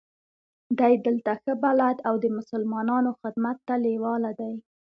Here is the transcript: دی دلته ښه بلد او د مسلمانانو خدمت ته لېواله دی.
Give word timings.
دی 0.79 0.93
دلته 1.05 1.31
ښه 1.41 1.53
بلد 1.63 1.97
او 2.07 2.15
د 2.23 2.25
مسلمانانو 2.37 3.11
خدمت 3.21 3.57
ته 3.67 3.75
لېواله 3.85 4.31
دی. 4.39 4.53